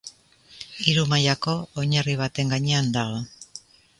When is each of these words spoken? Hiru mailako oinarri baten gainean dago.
Hiru 0.85 1.03
mailako 1.11 1.53
oinarri 1.83 2.17
baten 2.21 2.55
gainean 2.57 2.93
dago. 2.99 3.23